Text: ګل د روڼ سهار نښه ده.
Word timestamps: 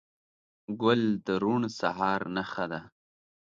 ګل 0.81 1.01
د 1.25 1.27
روڼ 1.43 1.61
سهار 1.79 2.21
نښه 2.35 2.65
ده. 2.71 2.79